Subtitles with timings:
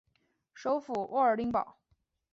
[0.55, 1.77] 首府沃尔丁堡。